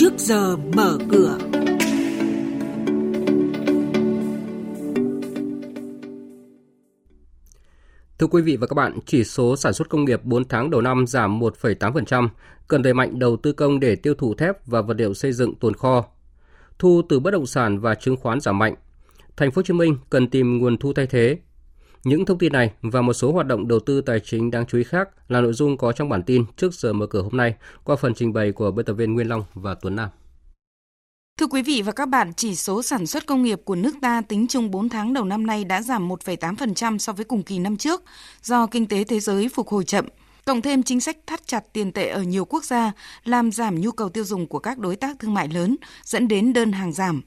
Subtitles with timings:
[0.00, 1.38] trước giờ mở cửa.
[8.18, 10.80] Thưa quý vị và các bạn, chỉ số sản xuất công nghiệp 4 tháng đầu
[10.80, 12.28] năm giảm 1,8%,
[12.68, 15.54] cần đẩy mạnh đầu tư công để tiêu thụ thép và vật liệu xây dựng
[15.54, 16.04] tồn kho.
[16.78, 18.74] Thu từ bất động sản và chứng khoán giảm mạnh.
[19.36, 21.38] Thành phố Hồ Chí Minh cần tìm nguồn thu thay thế.
[22.04, 24.78] Những thông tin này và một số hoạt động đầu tư tài chính đáng chú
[24.78, 27.54] ý khác là nội dung có trong bản tin trước giờ mở cửa hôm nay
[27.84, 30.08] qua phần trình bày của biên tập viên Nguyên Long và Tuấn Nam.
[31.38, 34.20] Thưa quý vị và các bạn, chỉ số sản xuất công nghiệp của nước ta
[34.20, 37.76] tính chung 4 tháng đầu năm nay đã giảm 1,8% so với cùng kỳ năm
[37.76, 38.02] trước
[38.42, 40.08] do kinh tế thế giới phục hồi chậm.
[40.44, 42.92] Cộng thêm chính sách thắt chặt tiền tệ ở nhiều quốc gia
[43.24, 46.52] làm giảm nhu cầu tiêu dùng của các đối tác thương mại lớn, dẫn đến
[46.52, 47.22] đơn hàng giảm.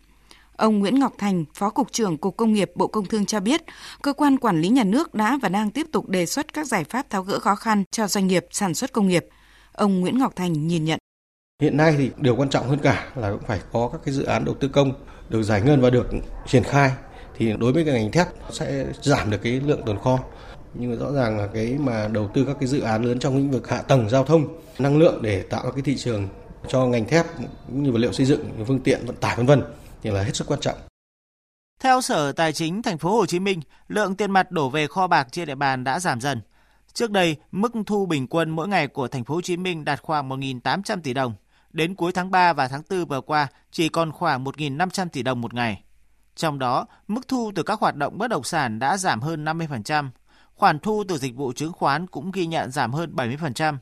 [0.62, 3.62] Ông Nguyễn Ngọc Thành, Phó Cục trưởng Cục Công nghiệp Bộ Công Thương cho biết,
[4.02, 6.84] cơ quan quản lý nhà nước đã và đang tiếp tục đề xuất các giải
[6.84, 9.26] pháp tháo gỡ khó khăn cho doanh nghiệp sản xuất công nghiệp.
[9.72, 11.00] Ông Nguyễn Ngọc Thành nhìn nhận.
[11.62, 14.24] Hiện nay thì điều quan trọng hơn cả là cũng phải có các cái dự
[14.24, 14.92] án đầu tư công
[15.30, 16.08] được giải ngân và được
[16.48, 16.92] triển khai
[17.38, 20.20] thì đối với cái ngành thép sẽ giảm được cái lượng tồn kho
[20.74, 23.38] nhưng mà rõ ràng là cái mà đầu tư các cái dự án lớn trong
[23.38, 24.48] lĩnh vực hạ tầng giao thông
[24.80, 26.28] năng lượng để tạo cái thị trường
[26.68, 27.26] cho ngành thép
[27.68, 29.62] cũng như vật liệu xây dựng phương tiện vận tải vân vân
[30.02, 30.78] thì là hết sức quan trọng
[31.82, 35.08] theo Sở Tài chính Thành phố Hồ Chí Minh, lượng tiền mặt đổ về kho
[35.08, 36.42] bạc trên địa bàn đã giảm dần.
[36.94, 40.02] Trước đây, mức thu bình quân mỗi ngày của Thành phố Hồ Chí Minh đạt
[40.02, 41.34] khoảng 1.800 tỷ đồng.
[41.74, 45.42] Đến cuối tháng 3 và tháng 4 vừa qua, chỉ còn khoảng 1.500 tỷ đồng
[45.42, 45.84] một ngày.
[46.36, 50.10] Trong đó, mức thu từ các hoạt động bất động sản đã giảm hơn 50%,
[50.56, 53.78] khoản thu từ dịch vụ chứng khoán cũng ghi nhận giảm hơn 70%.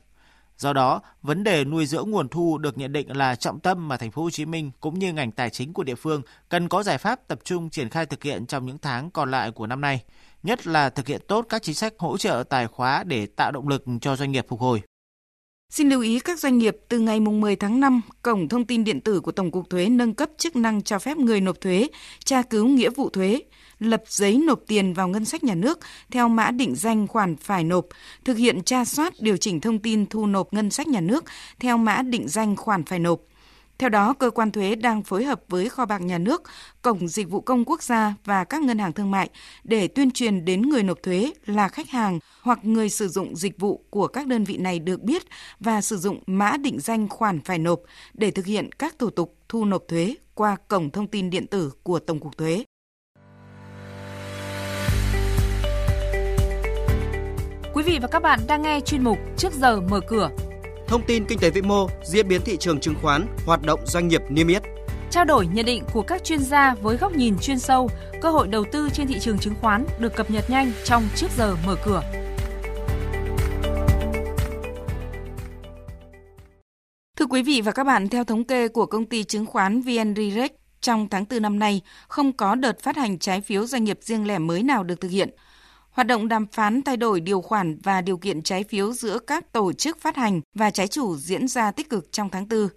[0.60, 3.96] Do đó, vấn đề nuôi dưỡng nguồn thu được nhận định là trọng tâm mà
[3.96, 6.82] thành phố Hồ Chí Minh cũng như ngành tài chính của địa phương cần có
[6.82, 9.80] giải pháp tập trung triển khai thực hiện trong những tháng còn lại của năm
[9.80, 10.02] nay,
[10.42, 13.68] nhất là thực hiện tốt các chính sách hỗ trợ tài khóa để tạo động
[13.68, 14.82] lực cho doanh nghiệp phục hồi.
[15.70, 19.00] Xin lưu ý các doanh nghiệp từ ngày 10 tháng 5, cổng thông tin điện
[19.00, 21.86] tử của Tổng cục Thuế nâng cấp chức năng cho phép người nộp thuế
[22.24, 23.40] tra cứu nghĩa vụ thuế,
[23.78, 25.78] lập giấy nộp tiền vào ngân sách nhà nước
[26.10, 27.86] theo mã định danh khoản phải nộp,
[28.24, 31.24] thực hiện tra soát điều chỉnh thông tin thu nộp ngân sách nhà nước
[31.60, 33.20] theo mã định danh khoản phải nộp,
[33.80, 36.42] theo đó, cơ quan thuế đang phối hợp với kho bạc nhà nước,
[36.82, 39.30] cổng dịch vụ công quốc gia và các ngân hàng thương mại
[39.64, 43.58] để tuyên truyền đến người nộp thuế là khách hàng hoặc người sử dụng dịch
[43.58, 45.22] vụ của các đơn vị này được biết
[45.60, 47.80] và sử dụng mã định danh khoản phải nộp
[48.14, 51.72] để thực hiện các thủ tục thu nộp thuế qua cổng thông tin điện tử
[51.82, 52.64] của Tổng cục Thuế.
[57.74, 60.30] Quý vị và các bạn đang nghe chuyên mục Trước giờ mở cửa
[60.90, 64.08] thông tin kinh tế vĩ mô, diễn biến thị trường chứng khoán, hoạt động doanh
[64.08, 64.62] nghiệp niêm yết.
[65.10, 67.90] Trao đổi nhận định của các chuyên gia với góc nhìn chuyên sâu,
[68.20, 71.26] cơ hội đầu tư trên thị trường chứng khoán được cập nhật nhanh trong trước
[71.36, 72.02] giờ mở cửa.
[77.16, 80.14] Thưa quý vị và các bạn, theo thống kê của công ty chứng khoán VN
[80.16, 83.98] Direct, trong tháng 4 năm nay, không có đợt phát hành trái phiếu doanh nghiệp
[84.02, 85.30] riêng lẻ mới nào được thực hiện–
[86.00, 89.52] Hoạt động đàm phán thay đổi điều khoản và điều kiện trái phiếu giữa các
[89.52, 92.68] tổ chức phát hành và trái chủ diễn ra tích cực trong tháng 4.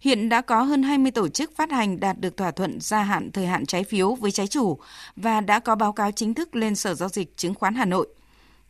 [0.00, 3.30] Hiện đã có hơn 20 tổ chức phát hành đạt được thỏa thuận gia hạn
[3.32, 4.78] thời hạn trái phiếu với trái chủ
[5.16, 8.08] và đã có báo cáo chính thức lên Sở Giao dịch Chứng khoán Hà Nội.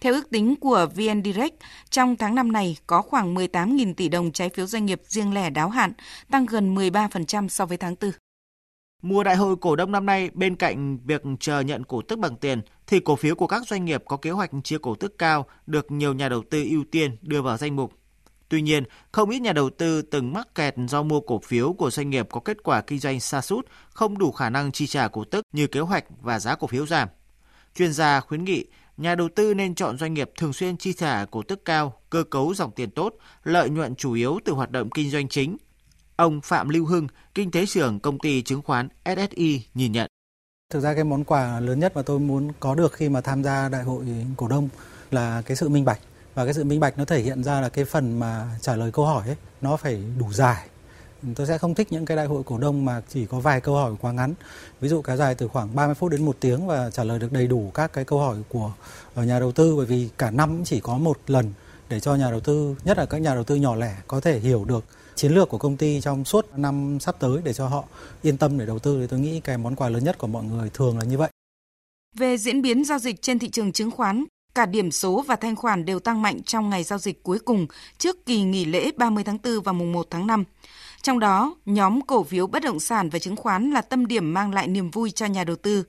[0.00, 1.54] Theo ước tính của VN Direct,
[1.90, 5.50] trong tháng năm này có khoảng 18.000 tỷ đồng trái phiếu doanh nghiệp riêng lẻ
[5.50, 5.92] đáo hạn,
[6.30, 8.10] tăng gần 13% so với tháng 4.
[9.02, 12.36] Mùa đại hội cổ đông năm nay, bên cạnh việc chờ nhận cổ tức bằng
[12.36, 15.46] tiền, thì cổ phiếu của các doanh nghiệp có kế hoạch chia cổ tức cao
[15.66, 17.92] được nhiều nhà đầu tư ưu tiên đưa vào danh mục.
[18.48, 21.90] Tuy nhiên, không ít nhà đầu tư từng mắc kẹt do mua cổ phiếu của
[21.90, 25.08] doanh nghiệp có kết quả kinh doanh sa sút, không đủ khả năng chi trả
[25.08, 27.08] cổ tức như kế hoạch và giá cổ phiếu giảm.
[27.74, 28.64] Chuyên gia khuyến nghị
[28.96, 32.24] nhà đầu tư nên chọn doanh nghiệp thường xuyên chi trả cổ tức cao, cơ
[32.24, 35.56] cấu dòng tiền tốt, lợi nhuận chủ yếu từ hoạt động kinh doanh chính,
[36.18, 40.08] Ông Phạm Lưu Hưng, kinh tế trưởng công ty chứng khoán SSI nhìn nhận.
[40.70, 43.44] Thực ra cái món quà lớn nhất mà tôi muốn có được khi mà tham
[43.44, 44.04] gia đại hội
[44.36, 44.68] cổ đông
[45.10, 45.98] là cái sự minh bạch.
[46.34, 48.92] Và cái sự minh bạch nó thể hiện ra là cái phần mà trả lời
[48.92, 50.68] câu hỏi ấy nó phải đủ dài.
[51.34, 53.74] Tôi sẽ không thích những cái đại hội cổ đông mà chỉ có vài câu
[53.74, 54.34] hỏi quá ngắn.
[54.80, 57.32] Ví dụ kéo dài từ khoảng 30 phút đến một tiếng và trả lời được
[57.32, 58.72] đầy đủ các cái câu hỏi của
[59.14, 59.76] ờ, nhà đầu tư.
[59.76, 61.52] Bởi vì cả năm chỉ có một lần
[61.88, 64.38] để cho nhà đầu tư nhất là các nhà đầu tư nhỏ lẻ có thể
[64.38, 64.84] hiểu được
[65.18, 67.84] chiến lược của công ty trong suốt năm sắp tới để cho họ
[68.22, 70.44] yên tâm để đầu tư thì tôi nghĩ cái món quà lớn nhất của mọi
[70.44, 71.30] người thường là như vậy.
[72.16, 74.24] Về diễn biến giao dịch trên thị trường chứng khoán,
[74.54, 77.66] cả điểm số và thanh khoản đều tăng mạnh trong ngày giao dịch cuối cùng
[77.98, 80.44] trước kỳ nghỉ lễ 30 tháng 4 và mùng 1 tháng 5.
[81.02, 84.54] Trong đó, nhóm cổ phiếu bất động sản và chứng khoán là tâm điểm mang
[84.54, 85.84] lại niềm vui cho nhà đầu tư.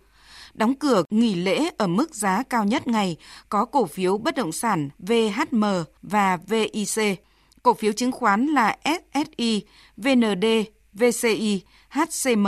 [0.53, 3.17] Đóng cửa nghỉ lễ ở mức giá cao nhất ngày
[3.49, 5.63] có cổ phiếu bất động sản VHM
[6.01, 7.19] và VIC
[7.63, 9.63] cổ phiếu chứng khoán là SSI,
[9.97, 10.45] VND,
[10.93, 12.47] VCI, HCM.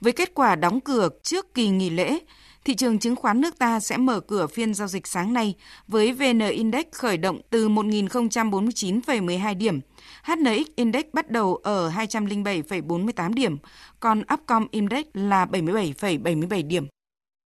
[0.00, 2.18] Với kết quả đóng cửa trước kỳ nghỉ lễ,
[2.64, 5.54] thị trường chứng khoán nước ta sẽ mở cửa phiên giao dịch sáng nay
[5.88, 9.80] với VN Index khởi động từ 1.049,12 điểm,
[10.22, 13.56] HNX Index bắt đầu ở 207,48 điểm,
[14.00, 16.86] còn Upcom Index là 77,77 điểm.